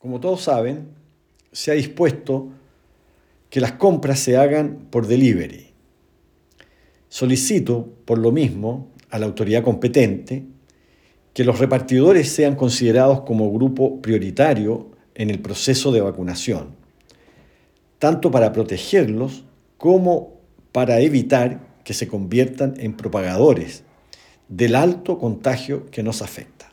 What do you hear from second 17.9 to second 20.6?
tanto para protegerlos como